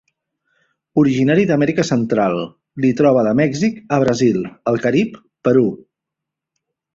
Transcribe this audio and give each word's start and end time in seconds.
Originari 1.01 1.43
d'Amèrica 1.51 1.85
central, 1.89 2.37
l'hi 2.85 2.91
troba 3.01 3.27
de 3.27 3.35
Mèxic 3.41 3.77
a 3.99 4.01
Brasil, 4.05 4.41
el 4.73 4.81
Carib, 4.87 5.21
Perú. 5.49 5.69